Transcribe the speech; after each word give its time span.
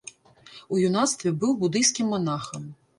У 0.73 0.79
юнацтве 0.89 1.35
быў 1.45 1.57
будыйскім 1.67 2.13
манахам. 2.19 2.71